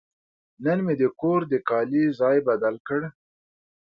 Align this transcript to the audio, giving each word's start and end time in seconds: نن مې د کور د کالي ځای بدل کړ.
نن 0.63 0.77
مې 0.85 0.93
د 1.01 1.03
کور 1.19 1.39
د 1.51 1.53
کالي 1.69 2.03
ځای 2.19 2.37
بدل 2.49 2.75
کړ. 2.87 3.01